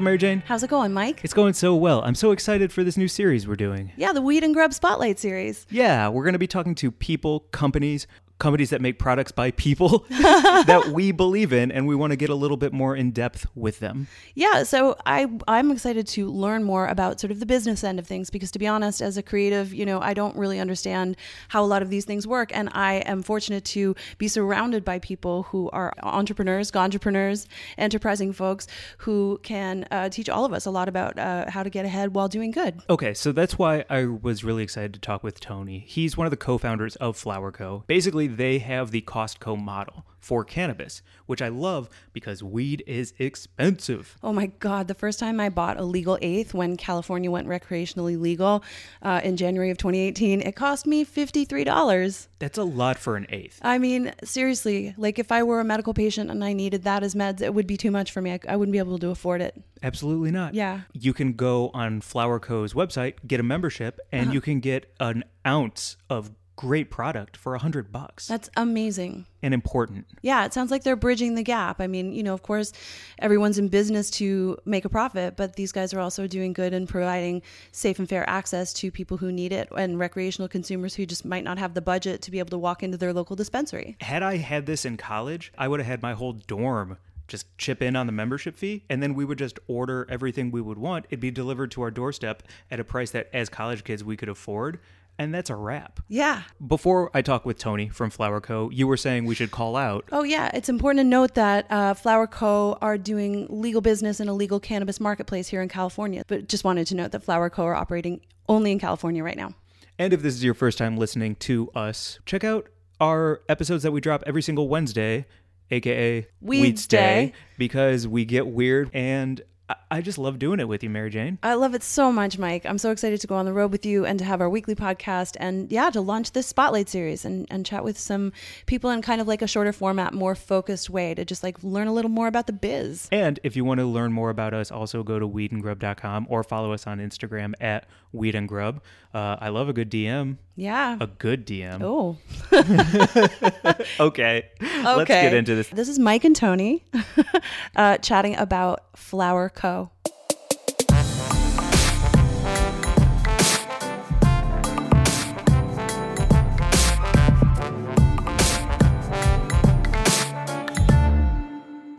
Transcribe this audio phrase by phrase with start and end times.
[0.00, 0.42] Up, Mary Jane?
[0.46, 1.20] How's it going, Mike?
[1.22, 2.02] It's going so well.
[2.02, 3.92] I'm so excited for this new series we're doing.
[3.96, 5.66] Yeah, the Weed and Grub Spotlight series.
[5.68, 8.06] Yeah, we're going to be talking to people, companies,
[8.40, 12.30] companies that make products by people that we believe in, and we want to get
[12.30, 14.08] a little bit more in depth with them.
[14.34, 18.06] Yeah, so I I'm excited to learn more about sort of the business end of
[18.06, 21.16] things because to be honest, as a creative, you know, I don't really understand
[21.48, 24.98] how a lot of these things work, and I am fortunate to be surrounded by
[24.98, 27.46] people who are entrepreneurs, entrepreneurs,
[27.78, 28.66] enterprising folks
[28.98, 32.14] who can uh, teach all of us a lot about uh, how to get ahead
[32.14, 32.80] while doing good.
[32.88, 35.84] Okay, so that's why I was really excited to talk with Tony.
[35.86, 37.84] He's one of the co founders of Flower Co.
[37.86, 44.16] Basically, they have the Costco model for cannabis, which I love because weed is expensive.
[44.22, 44.86] Oh my God.
[44.86, 48.62] The first time I bought a legal eighth when California went recreationally legal
[49.02, 52.28] uh, in January of 2018, it cost me $53.
[52.38, 53.58] That's a lot for an eighth.
[53.62, 57.14] I mean, seriously, like if I were a medical patient and I needed that as
[57.14, 58.32] meds, it would be too much for me.
[58.32, 59.60] I, I wouldn't be able to afford it.
[59.82, 60.54] Absolutely not.
[60.54, 60.82] Yeah.
[60.92, 65.24] You can go on Flower Co.'s website, get a membership, and you can get an
[65.46, 68.26] ounce of great product for a hundred bucks.
[68.26, 69.24] That's amazing.
[69.42, 70.06] and important.
[70.20, 71.80] Yeah, it sounds like they're bridging the gap.
[71.80, 72.74] I mean, you know, of course,
[73.18, 76.86] everyone's in business to make a profit, but these guys are also doing good and
[76.86, 77.40] providing
[77.72, 81.44] safe and fair access to people who need it and recreational consumers who just might
[81.44, 83.96] not have the budget to be able to walk into their local dispensary.
[84.02, 87.80] Had I had this in college, I would have had my whole dorm just chip
[87.80, 91.06] in on the membership fee, and then we would just order everything we would want.
[91.08, 94.28] It'd be delivered to our doorstep at a price that, as college kids, we could
[94.28, 94.80] afford.
[95.20, 96.00] And that's a wrap.
[96.08, 96.44] Yeah.
[96.66, 100.06] Before I talk with Tony from Flower Co., you were saying we should call out.
[100.12, 100.50] Oh, yeah.
[100.54, 102.78] It's important to note that uh, Flower Co.
[102.80, 106.22] are doing legal business in a legal cannabis marketplace here in California.
[106.26, 107.66] But just wanted to note that Flower Co.
[107.66, 109.52] are operating only in California right now.
[109.98, 113.92] And if this is your first time listening to us, check out our episodes that
[113.92, 115.26] we drop every single Wednesday,
[115.70, 117.34] aka Weeds Day.
[117.58, 119.42] because we get weird and
[119.90, 121.38] I- just love doing it with you, Mary Jane.
[121.42, 122.64] I love it so much, Mike.
[122.64, 124.74] I'm so excited to go on the road with you and to have our weekly
[124.74, 128.32] podcast and yeah, to launch this spotlight series and, and chat with some
[128.66, 131.86] people in kind of like a shorter format, more focused way to just like learn
[131.86, 133.08] a little more about the biz.
[133.12, 136.72] And if you want to learn more about us, also go to weedandgrub.com or follow
[136.72, 138.80] us on Instagram at weedandgrub.
[139.12, 140.36] Uh, I love a good DM.
[140.56, 140.96] Yeah.
[141.00, 141.82] A good DM.
[141.82, 142.18] Oh.
[142.52, 143.78] Okay.
[144.00, 144.50] okay.
[144.84, 145.68] Let's get into this.
[145.68, 146.84] This is Mike and Tony
[147.76, 149.90] uh, chatting about Flower Co.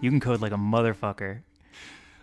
[0.02, 1.42] You can code like a motherfucker.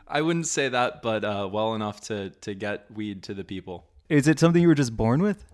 [0.09, 3.85] I wouldn't say that, but uh, well enough to to get weed to the people.
[4.09, 5.45] Is it something you were just born with?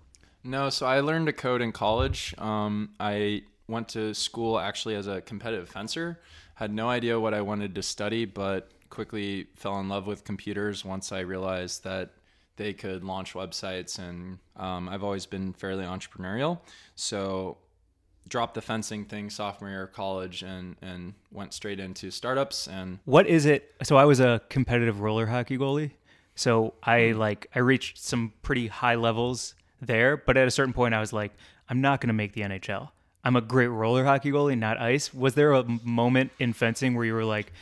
[0.43, 2.34] No, so I learned to code in college.
[2.39, 6.21] Um, I went to school actually as a competitive fencer.
[6.55, 10.84] Had no idea what I wanted to study, but quickly fell in love with computers
[10.84, 12.10] once I realized that
[12.56, 13.99] they could launch websites.
[13.99, 16.60] And um, I've always been fairly entrepreneurial,
[16.94, 17.59] so
[18.27, 22.99] dropped the fencing thing sophomore year of college and and went straight into startups and
[23.05, 23.75] What is it?
[23.82, 25.91] So I was a competitive roller hockey goalie.
[26.34, 30.94] So I like I reached some pretty high levels there, but at a certain point
[30.94, 31.32] I was like,
[31.69, 32.91] I'm not going to make the NHL.
[33.26, 35.12] I'm a great roller hockey goalie, not ice.
[35.15, 37.53] Was there a moment in fencing where you were like,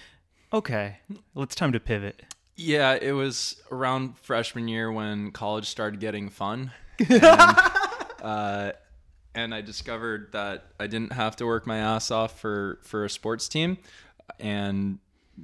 [0.53, 0.99] okay,
[1.35, 2.23] well, it's time to pivot?
[2.57, 6.73] Yeah, it was around freshman year when college started getting fun.
[7.11, 7.59] And,
[8.23, 8.73] uh,
[9.35, 13.11] and I discovered that I didn't have to work my ass off for, for a
[13.11, 13.79] sports team.
[14.39, 14.99] And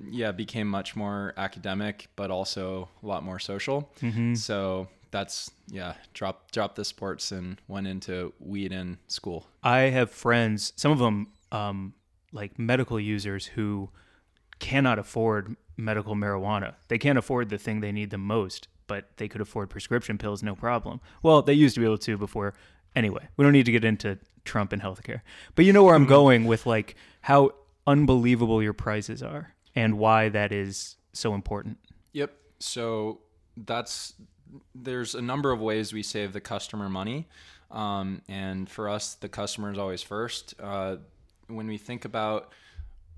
[0.08, 3.90] yeah, became much more academic, but also a lot more social.
[4.34, 9.46] So that's, yeah, dropped, dropped the sports and went into weed in school.
[9.64, 11.94] I have friends, some of them um,
[12.30, 13.88] like medical users who
[14.58, 16.74] cannot afford medical marijuana.
[16.88, 20.42] They can't afford the thing they need the most, but they could afford prescription pills
[20.42, 21.00] no problem.
[21.22, 22.54] Well, they used to be able to before.
[22.96, 25.20] Anyway, we don't need to get into Trump and healthcare.
[25.54, 27.52] But you know where I'm going with like how
[27.86, 31.78] unbelievable your prices are and why that is so important.
[32.12, 32.34] Yep.
[32.58, 33.20] So
[33.56, 34.14] that's
[34.74, 37.28] there's a number of ways we save the customer money,
[37.70, 40.54] um, and for us, the customer is always first.
[40.58, 40.96] Uh,
[41.48, 42.52] when we think about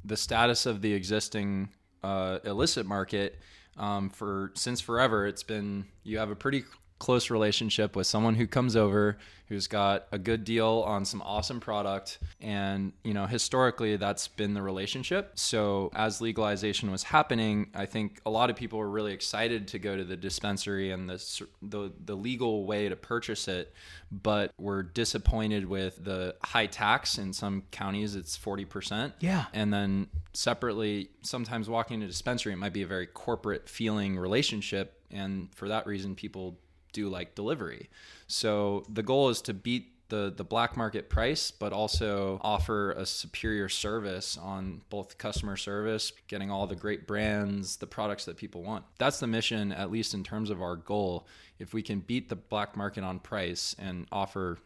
[0.05, 1.71] the status of the existing
[2.03, 3.39] uh, illicit market,
[3.77, 6.65] um, for since forever, it's been you have a pretty
[7.01, 9.19] close relationship with someone who comes over
[9.49, 12.19] who's got a good deal on some awesome product.
[12.41, 15.33] And you know historically that's been the relationship.
[15.35, 19.79] So as legalization was happening i think a lot of people were really excited to
[19.79, 21.19] go to the dispensary and the
[21.63, 23.73] the, the legal way to purchase it
[24.13, 27.19] but were disappointed with the high tax.
[27.19, 29.47] In some counties it's 40% Yeah.
[29.53, 34.19] and then separately sometimes walking into a dispensary it might be a very corporate feeling
[34.19, 35.01] relationship.
[35.11, 36.59] And for that reason people
[36.93, 37.89] do like delivery
[38.27, 43.07] so the goal is to beat the, the black market price, but also offer a
[43.07, 48.63] superior service on both customer service, getting all the great brands, the products that people
[48.63, 48.85] want.
[48.99, 51.27] That's the mission, at least in terms of our goal.
[51.59, 54.59] If we can beat the black market on price and offer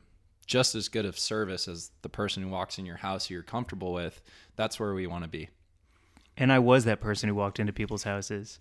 [0.47, 3.43] just as good of service as the person who walks in your house who you're
[3.43, 4.21] comfortable with,
[4.57, 5.49] that's where we want to be.
[6.37, 8.59] And I was that person who walked into people's houses.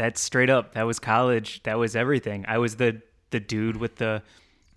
[0.00, 0.72] That's straight up.
[0.72, 1.62] That was college.
[1.64, 2.46] That was everything.
[2.48, 4.22] I was the the dude with the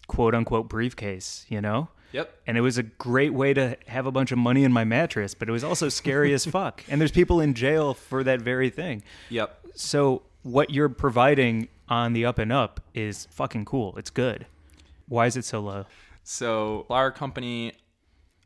[0.07, 1.87] quote unquote briefcase, you know?
[2.11, 2.41] Yep.
[2.45, 5.33] And it was a great way to have a bunch of money in my mattress,
[5.33, 6.83] but it was also scary as fuck.
[6.89, 9.01] And there's people in jail for that very thing.
[9.29, 9.65] Yep.
[9.75, 13.95] So what you're providing on the up and up is fucking cool.
[13.95, 14.45] It's good.
[15.07, 15.85] Why is it so low?
[16.25, 17.73] So, our Company,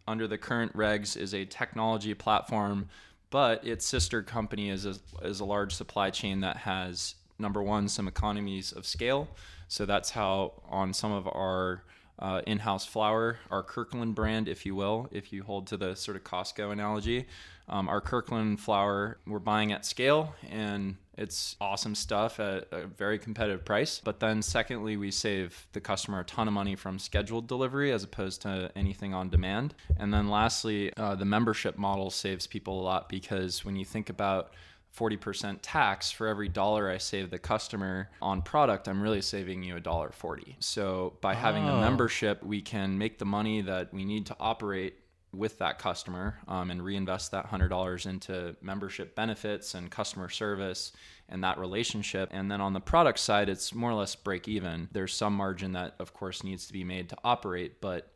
[0.08, 2.90] under the current regs, is a technology platform,
[3.30, 7.88] but its sister company is a, is a large supply chain that has number one
[7.88, 9.28] some economies of scale.
[9.68, 11.84] So that's how on some of our
[12.20, 16.18] uh, in-house flower, our Kirkland brand, if you will, if you hold to the sort
[16.18, 17.28] of Costco analogy,
[17.70, 23.18] um, our Kirkland flower we're buying at scale and it's awesome stuff at a very
[23.18, 24.00] competitive price.
[24.04, 28.04] But then, secondly, we save the customer a ton of money from scheduled delivery as
[28.04, 29.74] opposed to anything on demand.
[29.98, 34.10] And then, lastly, uh, the membership model saves people a lot because when you think
[34.10, 34.54] about
[34.96, 39.76] 40% tax for every dollar I save the customer on product, I'm really saving you
[39.76, 40.58] a dollar 40.
[40.60, 41.82] So by having the Oh.
[41.82, 44.96] membership, we can make the money that we need to operate
[45.34, 50.94] with that customer um, and reinvest that $100 into membership benefits and customer service
[51.30, 52.30] and that relationship.
[52.32, 54.88] And then on the product side, it's more or less break even.
[54.94, 58.14] There's some margin that, of course, needs to be made to operate, but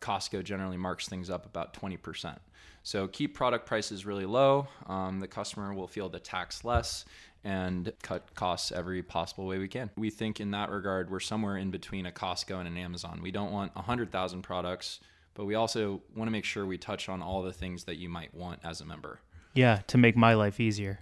[0.00, 2.36] Costco generally marks things up about 20%.
[2.82, 4.68] So keep product prices really low.
[4.86, 7.04] Um, the customer will feel the tax less
[7.42, 9.90] and cut costs every possible way we can.
[9.96, 13.20] We think in that regard, we're somewhere in between a Costco and an Amazon.
[13.22, 15.00] We don't want 100,000 products,
[15.34, 18.08] but we also want to make sure we touch on all the things that you
[18.08, 19.20] might want as a member.
[19.54, 21.00] Yeah, to make my life easier.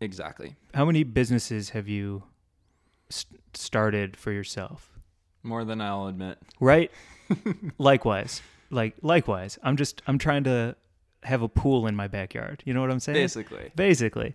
[0.00, 0.56] Exactly.
[0.74, 2.22] How many businesses have you
[3.08, 4.98] st- started for yourself?
[5.42, 6.38] More than I'll admit.
[6.60, 6.90] Right?
[7.78, 8.42] Likewise.
[8.70, 9.58] Like likewise.
[9.62, 10.76] I'm just I'm trying to
[11.22, 12.62] have a pool in my backyard.
[12.64, 13.16] You know what I'm saying?
[13.16, 13.72] Basically.
[13.74, 14.34] Basically.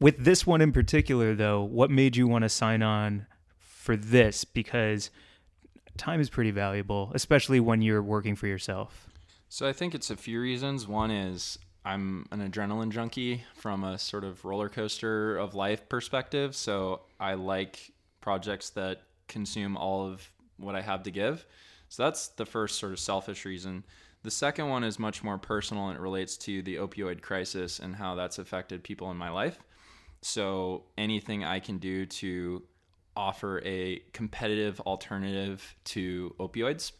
[0.00, 3.26] With this one in particular though, what made you want to sign on
[3.58, 5.10] for this because
[5.96, 9.08] time is pretty valuable, especially when you're working for yourself.
[9.48, 10.86] So I think it's a few reasons.
[10.86, 16.54] One is I'm an adrenaline junkie from a sort of roller coaster of life perspective.
[16.54, 21.46] So I like projects that consume all of what I have to give.
[21.88, 23.84] So that's the first sort of selfish reason.
[24.22, 27.96] The second one is much more personal and it relates to the opioid crisis and
[27.96, 29.58] how that's affected people in my life.
[30.20, 32.62] So anything I can do to
[33.16, 36.92] offer a competitive alternative to opioids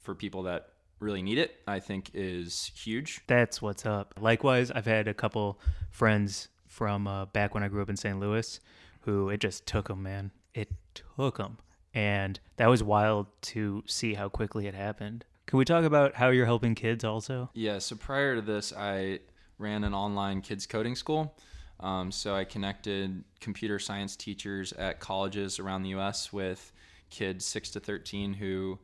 [0.00, 3.20] for people that really need it, I think is huge.
[3.28, 4.14] That's what's up.
[4.20, 5.60] Likewise, I've had a couple
[5.90, 8.18] friends from uh, back when I grew up in St.
[8.18, 8.60] Louis
[9.08, 10.30] who it just took them, man.
[10.52, 11.56] It took them.
[11.94, 15.24] And that was wild to see how quickly it happened.
[15.46, 17.50] Can we talk about how you're helping kids also?
[17.54, 19.20] Yeah, so prior to this, I
[19.58, 21.34] ran an online kids coding school.
[21.80, 26.72] Um, so I connected computer science teachers at colleges around the US with
[27.10, 28.78] kids 6 to 13 who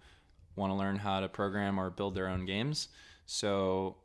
[0.57, 2.89] want to learn how to program or build their own games.
[3.27, 3.97] So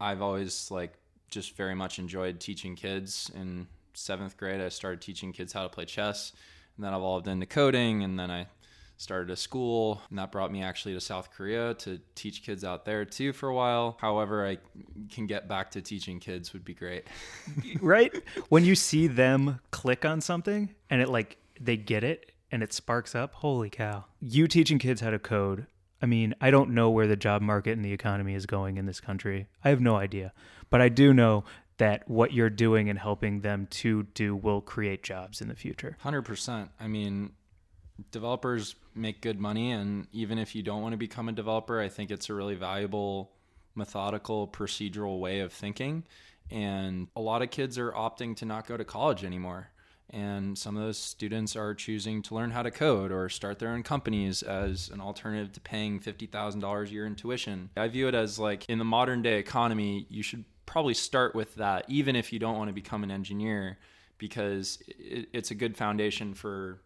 [0.00, 0.94] I've always like
[1.30, 3.30] just very much enjoyed teaching kids.
[3.34, 6.32] In seventh grade, I started teaching kids how to play chess,
[6.78, 8.46] and then I evolved into coding, and then I
[8.96, 12.84] started a school, and that brought me actually to South Korea to teach kids out
[12.84, 13.98] there too for a while.
[14.00, 14.58] However, I
[15.10, 17.04] can get back to teaching kids would be great.
[17.80, 18.12] right?
[18.48, 22.72] When you see them click on something and it like they get it and it
[22.72, 24.04] sparks up, holy cow.
[24.20, 25.66] You teaching kids how to code.
[26.00, 28.86] I mean, I don't know where the job market and the economy is going in
[28.86, 29.48] this country.
[29.64, 30.32] I have no idea.
[30.70, 31.44] But I do know
[31.78, 35.96] that what you're doing and helping them to do will create jobs in the future.
[36.04, 36.68] 100%.
[36.78, 37.32] I mean,
[38.10, 41.88] developers make good money and even if you don't want to become a developer, I
[41.88, 43.30] think it's a really valuable
[43.74, 46.04] methodical procedural way of thinking
[46.50, 49.70] and a lot of kids are opting to not go to college anymore.
[50.10, 53.70] And some of those students are choosing to learn how to code or start their
[53.70, 57.68] own companies as an alternative to paying $50,000 a year in tuition.
[57.76, 61.54] I view it as like in the modern day economy, you should probably start with
[61.56, 63.78] that, even if you don't want to become an engineer,
[64.18, 66.80] because it, it's a good foundation for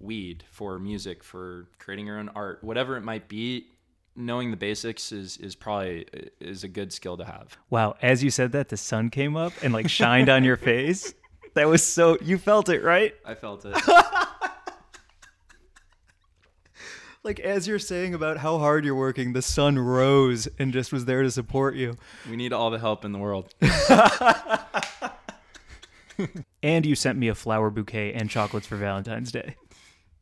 [0.00, 3.68] weed, for music, for creating your own art, whatever it might be.
[4.16, 6.04] Knowing the basics is is probably
[6.40, 7.56] is a good skill to have.
[7.70, 11.14] Wow, as you said that, the sun came up and like shined on your face.
[11.54, 13.14] That was so you felt it, right?
[13.24, 13.76] I felt it.
[17.28, 21.04] Like as you're saying about how hard you're working, the sun rose and just was
[21.04, 21.98] there to support you.
[22.30, 23.54] we need all the help in the world.
[26.62, 29.54] And you sent me a flower bouquet and chocolates for Valentine's Day.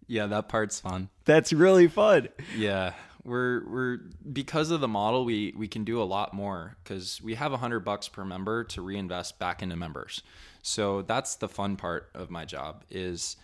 [0.06, 1.08] Yeah, that part's fun.
[1.24, 2.28] That's really fun.
[2.54, 2.92] Yeah,
[3.24, 3.98] we're we're
[4.30, 7.56] because of the model, we we can do a lot more because we have a
[7.56, 10.22] hundred bucks per member to reinvest back into members.
[10.60, 13.36] So that's the fun part of my job is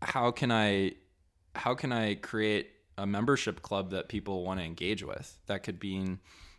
[0.00, 0.92] how can I
[1.56, 5.38] how can I create a membership club that people want to engage with?
[5.46, 6.18] That could be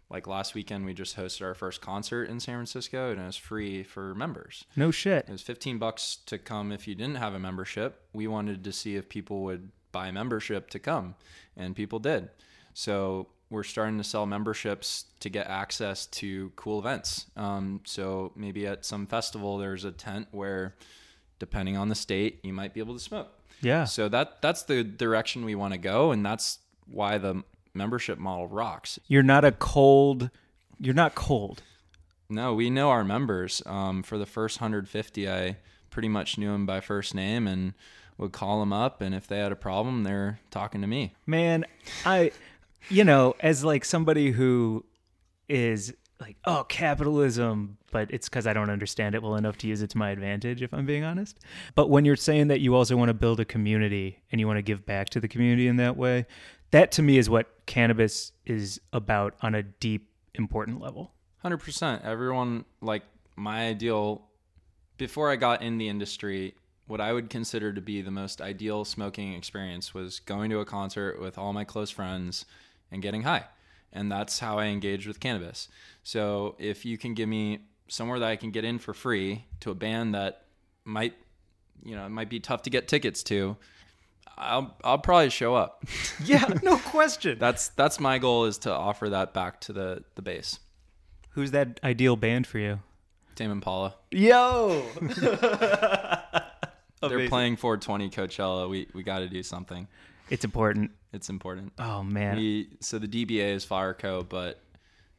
[0.10, 3.38] like last weekend we just hosted our first concert in San Francisco and it was
[3.38, 4.66] free for members.
[4.76, 5.26] No shit.
[5.28, 8.02] It was 15 bucks to come if you didn't have a membership.
[8.14, 11.16] We wanted to see if people would buy a membership to come,
[11.56, 12.28] and people did.
[12.74, 17.28] So we're starting to sell memberships to get access to cool events.
[17.38, 20.76] Um, so maybe at some festival, there's a tent where,
[21.40, 23.30] depending on the state, you might be able to smoke.
[23.62, 23.86] Yeah.
[23.86, 28.48] So that that's the direction we want to go, and that's why the membership model
[28.48, 29.00] rocks.
[29.08, 30.30] You're not a cold
[30.80, 31.64] you're not cold.
[32.30, 33.62] No, we know our members.
[33.66, 35.58] Um, for the first 150, I
[35.90, 37.74] pretty much knew them by first name and
[38.18, 41.14] would call them up, and if they had a problem, they're talking to me.
[41.26, 41.66] Man,
[42.06, 42.32] I
[42.90, 44.86] you know, as like somebody who
[45.50, 45.94] is
[46.26, 49.92] like, oh, capitalism, but it's because I don't understand it well enough to use it
[49.92, 51.38] to my advantage, if I'm being honest.
[51.76, 54.58] But when you're saying that you also want to build a community and you want
[54.58, 56.26] to give back to the community in that way,
[56.72, 61.14] that to me is what cannabis is about on a deep, important level.
[61.44, 62.02] Hundred percent.
[62.04, 63.04] Everyone like
[63.36, 64.24] my ideal.
[64.98, 66.56] Before I got in the industry,
[66.88, 70.66] what I would consider to be the most ideal smoking experience was going to a
[70.66, 72.46] concert with all my close friends
[72.92, 73.46] and getting high,
[73.96, 75.70] and that's how I engage with cannabis.
[76.04, 79.72] So if you can give me somewhere that I can get in for free to
[79.72, 80.44] a band that
[80.84, 81.14] might,
[81.84, 83.58] you know, it might be tough to get tickets to,
[84.38, 85.84] I'll I'll probably show up.
[86.24, 87.40] Yeah, no question.
[87.40, 90.60] that's that's my goal is to offer that back to the the base.
[91.32, 92.80] Who's that ideal band for you?
[93.36, 93.96] Tame Impala.
[94.12, 94.86] Yo.
[97.02, 98.70] They're playing 420 Coachella.
[98.70, 99.88] We we got to do something.
[100.30, 100.92] It's important.
[101.14, 101.74] It's important.
[101.80, 102.38] Oh man.
[102.38, 104.60] We so the DBA is Flower Co, but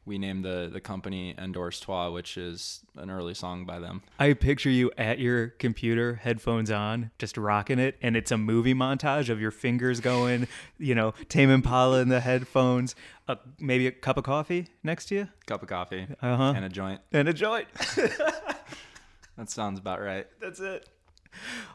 [0.05, 4.01] we named the the company Endors Toi, which is an early song by them.
[4.19, 8.73] I picture you at your computer, headphones on, just rocking it, and it's a movie
[8.73, 10.47] montage of your fingers going,
[10.77, 12.95] you know, Tame Impala in the headphones,
[13.27, 16.53] uh, maybe a cup of coffee next to you, Cup of coffee Uh-huh.
[16.55, 17.01] and a joint.
[17.11, 17.67] and a joint.
[19.37, 20.25] That sounds about right.
[20.41, 20.89] That's it.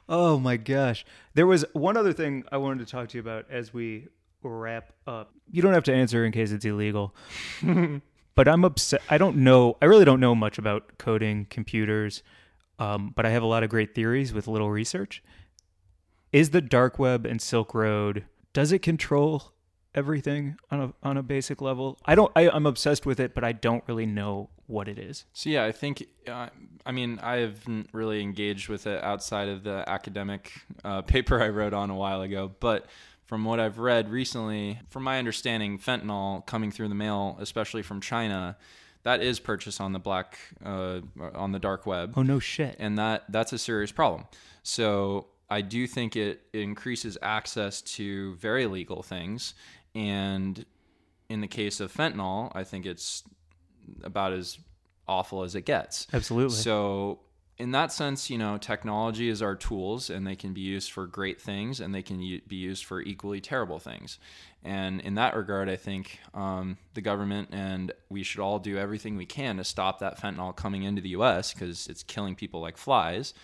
[0.09, 1.04] Oh my gosh.
[1.35, 4.09] There was one other thing I wanted to talk to you about as we
[4.42, 5.32] wrap up.
[5.50, 7.14] You don't have to answer in case it's illegal.
[8.35, 9.02] but I'm upset.
[9.09, 9.76] I don't know.
[9.80, 12.23] I really don't know much about coding computers,
[12.78, 15.23] um, but I have a lot of great theories with little research.
[16.32, 19.52] Is the dark web and Silk Road does it control
[19.94, 21.99] everything on a on a basic level?
[22.04, 22.32] I don't.
[22.37, 25.25] I, I'm obsessed with it, but I don't really know what it is.
[25.32, 26.49] So yeah, I think uh,
[26.87, 30.52] I mean I haven't really engaged with it outside of the academic
[30.84, 32.87] uh, paper I wrote on a while ago, but
[33.26, 38.00] from what I've read recently, from my understanding, fentanyl coming through the mail, especially from
[38.00, 38.56] China,
[39.04, 41.00] that is purchased on the black uh,
[41.34, 42.14] on the dark web.
[42.16, 42.76] Oh no shit.
[42.78, 44.26] and that that's a serious problem.
[44.62, 49.54] So I do think it, it increases access to very legal things,
[49.94, 50.64] and
[51.28, 53.22] in the case of fentanyl, I think it's
[54.02, 54.58] about as
[55.08, 56.06] awful as it gets.
[56.12, 56.56] Absolutely.
[56.56, 57.20] So
[57.58, 61.06] in that sense, you know, technology is our tools, and they can be used for
[61.06, 64.18] great things, and they can u- be used for equally terrible things.
[64.64, 69.16] And in that regard, I think um, the government and we should all do everything
[69.16, 71.52] we can to stop that fentanyl coming into the U.S.
[71.52, 73.34] because it's killing people like flies.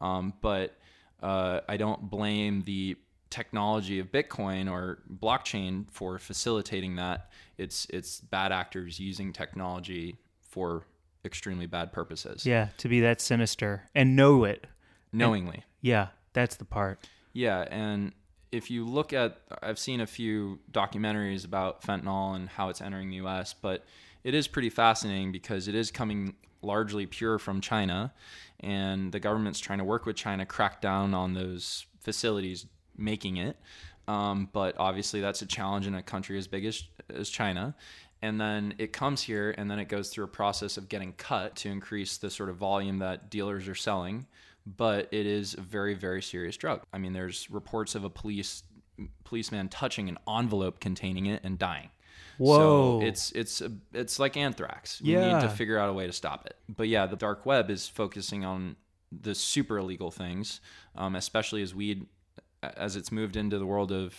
[0.00, 0.76] Um, but
[1.22, 2.96] uh, I don't blame the
[3.32, 7.30] technology of Bitcoin or blockchain for facilitating that.
[7.58, 10.84] It's it's bad actors using technology for
[11.24, 14.66] extremely bad purposes, Yeah, to be that sinister and know it.
[15.12, 15.64] knowingly.
[15.80, 16.98] Yeah, that's the part.
[17.32, 18.12] Yeah, and
[18.50, 23.08] if you look at, I've seen a few documentaries about fentanyl and how it's entering
[23.10, 23.84] the U.S., but
[24.24, 28.12] it is pretty fascinating because it is coming largely pure from China,
[28.60, 33.56] and the government's trying to work with China, crack down on those facilities making it.
[34.08, 36.82] Um, but obviously, that's a challenge in a country as big as,
[37.14, 37.74] as China.
[38.20, 41.56] And then it comes here, and then it goes through a process of getting cut
[41.56, 44.26] to increase the sort of volume that dealers are selling.
[44.64, 46.82] But it is a very, very serious drug.
[46.92, 48.62] I mean, there's reports of a police
[49.24, 51.88] policeman touching an envelope containing it and dying.
[52.38, 53.00] Whoa.
[53.00, 55.00] So it's it's a, it's like anthrax.
[55.02, 55.34] We Yeah.
[55.34, 56.56] need to figure out a way to stop it.
[56.68, 58.76] But yeah, the dark web is focusing on
[59.10, 60.60] the super illegal things,
[60.94, 62.06] um, especially as weed
[62.62, 64.14] as it's moved into the world of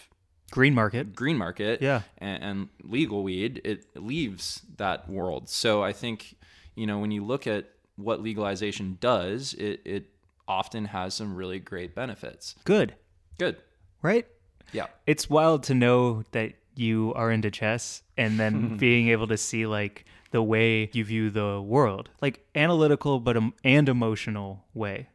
[0.51, 1.15] Green market.
[1.15, 2.01] green market Yeah.
[2.19, 5.49] and, and legal weed, it leaves that world.
[5.49, 6.35] So I think
[6.75, 10.05] you know when you look at what legalization does, it it
[10.47, 12.55] often has some really great benefits.
[12.65, 12.95] Good.
[13.39, 13.57] Good.
[14.01, 14.27] Right?
[14.73, 14.87] Yeah.
[15.07, 19.65] It's wild to know that you are into chess and then being able to see
[19.65, 25.07] like the way you view the world, like analytical but um, and emotional way.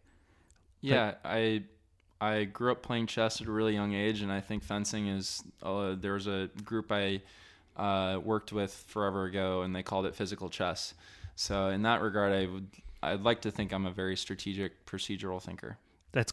[0.81, 1.65] Yeah, I
[2.21, 5.43] I grew up playing chess at a really young age, and I think fencing is.
[5.63, 7.23] Uh, there was a group I
[7.77, 10.95] uh, worked with forever ago, and they called it physical chess.
[11.37, 12.67] So in that regard, I would
[13.03, 15.79] I'd like to think I'm a very strategic procedural thinker.
[16.13, 16.33] That's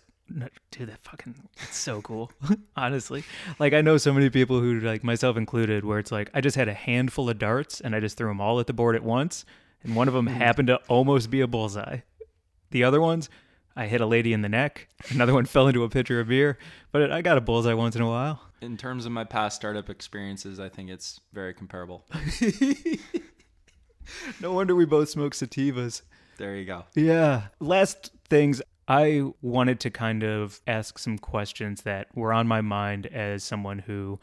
[0.71, 2.31] dude, that fucking it's so cool.
[2.75, 3.23] Honestly,
[3.59, 6.55] like I know so many people who, like myself included, where it's like I just
[6.55, 9.03] had a handful of darts and I just threw them all at the board at
[9.03, 9.45] once,
[9.83, 11.99] and one of them happened to almost be a bullseye.
[12.71, 13.29] The other ones,
[13.75, 14.87] I hit a lady in the neck.
[15.09, 16.57] Another one fell into a pitcher of beer,
[16.91, 18.41] but I got a bullseye once in a while.
[18.61, 22.05] In terms of my past startup experiences, I think it's very comparable.
[24.39, 26.01] No wonder we both smoke sativas.
[26.37, 26.85] There you go.
[26.95, 27.47] Yeah.
[27.59, 33.07] Last things, I wanted to kind of ask some questions that were on my mind
[33.07, 34.19] as someone who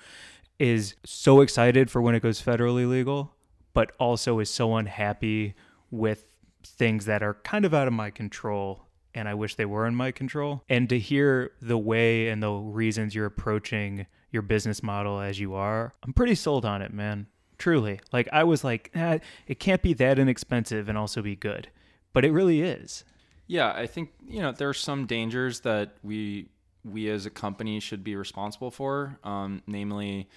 [0.58, 3.34] is so excited for when it goes federally legal,
[3.72, 5.54] but also is so unhappy
[5.90, 6.26] with
[6.64, 8.86] things that are kind of out of my control.
[9.14, 10.62] And I wish they were in my control.
[10.68, 15.54] And to hear the way and the reasons you're approaching your business model as you
[15.54, 17.26] are, I'm pretty sold on it, man.
[17.58, 18.00] Truly.
[18.12, 21.68] Like, I was like, eh, it can't be that inexpensive and also be good.
[22.12, 23.04] But it really is.
[23.46, 26.48] Yeah, I think you know there are some dangers that we
[26.84, 29.18] we as a company should be responsible for.
[29.24, 30.28] Um, namely,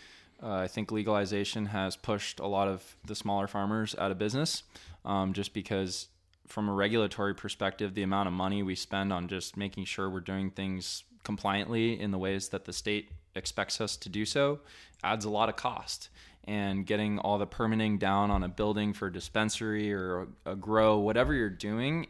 [0.41, 4.63] uh, I think legalization has pushed a lot of the smaller farmers out of business,
[5.05, 6.07] um, just because
[6.47, 10.19] from a regulatory perspective, the amount of money we spend on just making sure we're
[10.19, 14.59] doing things compliantly in the ways that the state expects us to do so
[15.03, 16.09] adds a lot of cost.
[16.47, 20.99] And getting all the permitting down on a building for a dispensary or a, grow
[20.99, 22.07] whatever you're doing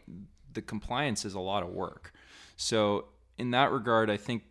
[0.52, 2.12] the compliance is a lot of work.
[2.56, 3.06] So
[3.38, 4.42] in that regard i think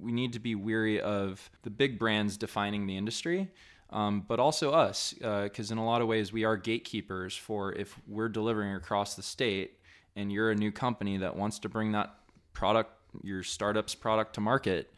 [0.00, 3.50] we need to be weary of the big brands defining the industry
[3.94, 7.96] um, but also us because in a lot of ways we are gatekeepers for if
[8.06, 9.78] we're delivering across the state
[10.16, 12.14] and you're a new company that wants to bring that
[12.52, 12.90] product
[13.22, 14.92] your startup's product to market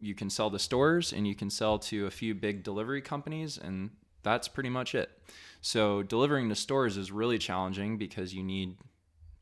[0.00, 3.58] you can sell to stores and you can sell to a few big delivery companies
[3.58, 3.90] and
[4.22, 5.10] that's pretty much it
[5.60, 8.76] so delivering to stores is really challenging because you need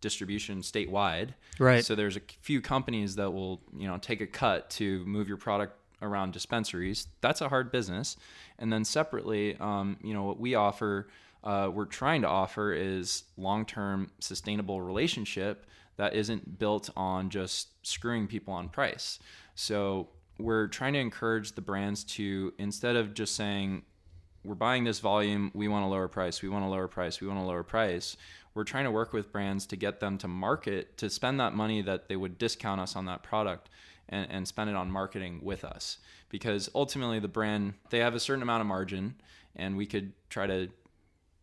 [0.01, 1.85] distribution statewide Right.
[1.85, 5.37] so there's a few companies that will you know take a cut to move your
[5.37, 8.17] product around dispensaries that's a hard business.
[8.59, 11.09] And then separately um, you know what we offer
[11.43, 18.27] uh, we're trying to offer is long-term sustainable relationship that isn't built on just screwing
[18.27, 19.19] people on price.
[19.55, 20.09] So
[20.39, 23.83] we're trying to encourage the brands to instead of just saying
[24.45, 27.27] we're buying this volume we want a lower price we want a lower price we
[27.27, 28.17] want a lower price
[28.55, 31.83] we're trying to work with brands to get them to market to spend that money
[31.83, 33.69] that they would discount us on that product
[34.09, 35.99] and, and spend it on marketing with us
[36.29, 39.15] because ultimately the brand they have a certain amount of margin
[39.57, 40.69] and we could try to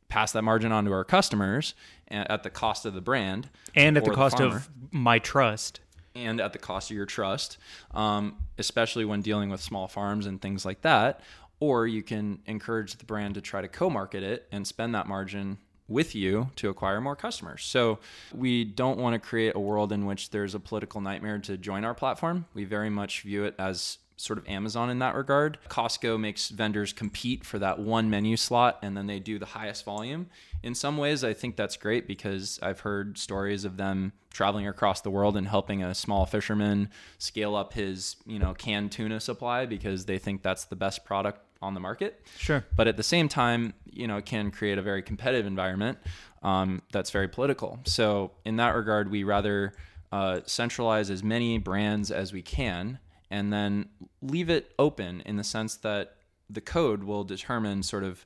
[0.09, 1.73] pass that margin on to our customers
[2.09, 5.81] at the cost of the brand and at the cost farmer of my trust.
[6.15, 7.57] and at the cost of your trust,
[7.91, 11.21] um, especially when dealing with small farms and things like that.
[11.59, 15.07] Or you can encourage the brand to try to co market it and spend that
[15.07, 17.63] margin with you to acquire more customers.
[17.63, 17.99] So
[18.33, 21.85] we don't want to create a world in which there's a political nightmare to join
[21.85, 22.45] our platform.
[22.53, 25.59] We very much view it as sort of Amazon in that regard.
[25.69, 29.85] Costco makes vendors compete for that one menu slot and then they do the highest
[29.85, 30.27] volume.
[30.63, 35.01] In some ways, I think that's great because I've heard stories of them traveling across
[35.01, 36.89] the world and helping a small fisherman
[37.19, 41.41] scale up his, you know, canned tuna supply because they think that's the best product
[41.61, 42.25] on the market.
[42.37, 42.63] Sure.
[42.75, 45.97] But at the same time, you know, it can create a very competitive environment
[46.43, 47.79] um, that's very political.
[47.85, 49.73] So in that regard, we rather
[50.11, 53.89] uh, centralize as many brands as we can and then
[54.21, 56.15] leave it open in the sense that
[56.49, 58.25] the code will determine sort of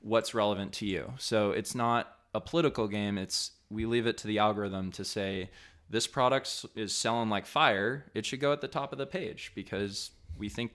[0.00, 1.12] what's relevant to you.
[1.18, 3.18] So it's not a political game.
[3.18, 5.50] It's we leave it to the algorithm to say
[5.90, 8.06] this product is selling like fire.
[8.14, 10.72] It should go at the top of the page because we think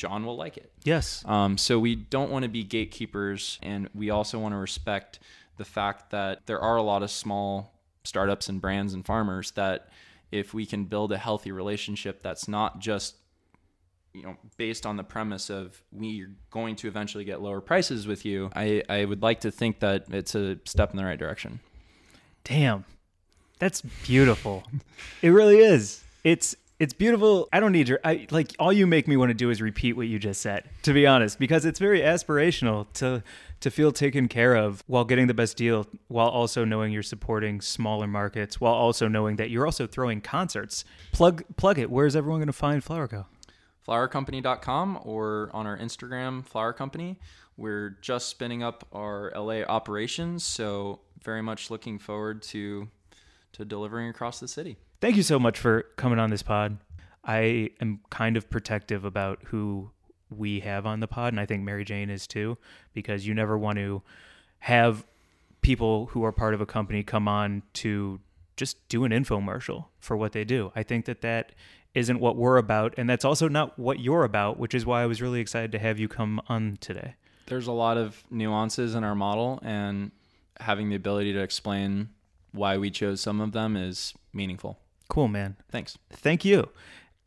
[0.00, 0.72] John will like it.
[0.82, 1.22] Yes.
[1.26, 5.20] Um, so we don't want to be gatekeepers, and we also want to respect
[5.56, 9.90] the fact that there are a lot of small startups and brands and farmers that
[10.32, 13.16] if we can build a healthy relationship that's not just
[14.14, 18.24] you know based on the premise of we're going to eventually get lower prices with
[18.24, 21.60] you i i would like to think that it's a step in the right direction
[22.44, 22.84] Damn.
[23.58, 24.64] That's beautiful.
[25.22, 26.02] it really is.
[26.24, 27.46] It's it's beautiful.
[27.52, 29.92] I don't need your I like all you make me want to do is repeat
[29.92, 33.22] what you just said, to be honest, because it's very aspirational to
[33.60, 37.60] to feel taken care of while getting the best deal, while also knowing you're supporting
[37.60, 40.84] smaller markets, while also knowing that you're also throwing concerts.
[41.12, 41.90] Plug plug it.
[41.90, 43.26] Where's everyone going to find Flower Co?
[43.86, 47.18] flowercompany.com or on our Instagram, Flower Company.
[47.56, 52.88] We're just spinning up our LA operations, so very much looking forward to
[53.52, 54.78] to delivering across the city.
[55.00, 56.76] Thank you so much for coming on this pod.
[57.24, 59.92] I am kind of protective about who
[60.28, 62.58] we have on the pod, and I think Mary Jane is too,
[62.92, 64.02] because you never want to
[64.58, 65.06] have
[65.62, 68.20] people who are part of a company come on to
[68.58, 70.70] just do an infomercial for what they do.
[70.76, 71.52] I think that that
[71.94, 75.06] isn't what we're about, and that's also not what you're about, which is why I
[75.06, 77.14] was really excited to have you come on today.
[77.46, 80.10] There's a lot of nuances in our model, and
[80.60, 82.10] having the ability to explain
[82.52, 84.78] why we chose some of them is meaningful.
[85.10, 85.56] Cool, man.
[85.70, 85.98] Thanks.
[86.10, 86.70] Thank you.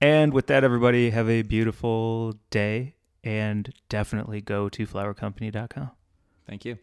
[0.02, 5.92] And with that, everybody, have a beautiful day and definitely go to flowercompany.com.
[6.48, 6.78] Thank you.